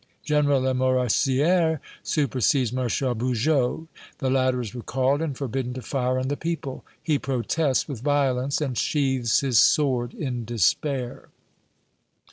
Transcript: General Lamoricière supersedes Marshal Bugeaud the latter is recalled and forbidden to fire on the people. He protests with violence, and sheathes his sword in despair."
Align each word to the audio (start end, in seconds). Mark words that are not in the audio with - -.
General 0.23 0.61
Lamoricière 0.63 1.79
supersedes 2.01 2.73
Marshal 2.73 3.13
Bugeaud 3.13 3.85
the 4.17 4.31
latter 4.31 4.59
is 4.59 4.73
recalled 4.73 5.21
and 5.21 5.37
forbidden 5.37 5.75
to 5.75 5.81
fire 5.83 6.17
on 6.17 6.27
the 6.27 6.35
people. 6.35 6.83
He 7.03 7.19
protests 7.19 7.87
with 7.87 8.01
violence, 8.01 8.61
and 8.61 8.75
sheathes 8.75 9.41
his 9.41 9.59
sword 9.59 10.15
in 10.15 10.43
despair." 10.43 11.29